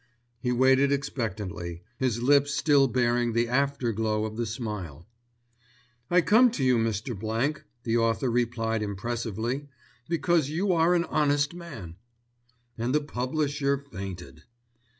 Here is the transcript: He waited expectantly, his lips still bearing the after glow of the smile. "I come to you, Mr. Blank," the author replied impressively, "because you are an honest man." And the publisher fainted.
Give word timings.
He 0.39 0.51
waited 0.51 0.91
expectantly, 0.91 1.83
his 1.99 2.23
lips 2.23 2.51
still 2.55 2.87
bearing 2.87 3.33
the 3.33 3.47
after 3.47 3.91
glow 3.93 4.25
of 4.25 4.35
the 4.35 4.47
smile. 4.47 5.07
"I 6.09 6.21
come 6.21 6.49
to 6.53 6.63
you, 6.63 6.79
Mr. 6.79 7.15
Blank," 7.15 7.65
the 7.83 7.97
author 7.97 8.31
replied 8.31 8.81
impressively, 8.81 9.67
"because 10.09 10.49
you 10.49 10.71
are 10.73 10.95
an 10.95 11.05
honest 11.05 11.53
man." 11.53 11.97
And 12.79 12.95
the 12.95 13.01
publisher 13.01 13.77
fainted. 13.91 14.41